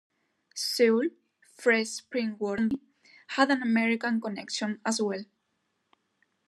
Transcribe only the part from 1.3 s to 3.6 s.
Fresh Spring Water Company had